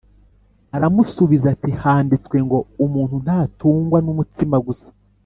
’Aramusubiza 0.75 1.45
ati 1.55 1.69
‘Handitswe 1.81 2.37
ngo 2.45 2.57
Umuntu 2.85 3.15
ntatungwa 3.23 3.97
n’umutsima 4.05 4.57
gusa 4.67 4.89